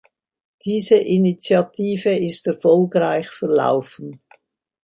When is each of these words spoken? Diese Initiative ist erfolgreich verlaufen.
Diese 0.65 0.95
Initiative 0.95 2.17
ist 2.17 2.47
erfolgreich 2.47 3.29
verlaufen. 3.29 4.19